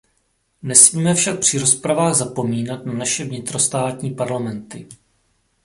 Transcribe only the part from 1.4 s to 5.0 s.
rozpravách zapomínat na naše vnitrostátní parlamenty.